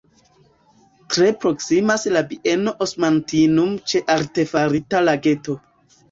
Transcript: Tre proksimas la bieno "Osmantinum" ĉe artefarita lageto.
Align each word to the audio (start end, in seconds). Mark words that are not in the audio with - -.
Tre 1.15 1.25
proksimas 1.41 2.05
la 2.15 2.23
bieno 2.31 2.73
"Osmantinum" 2.85 3.75
ĉe 3.91 4.01
artefarita 4.15 5.03
lageto. 5.05 5.57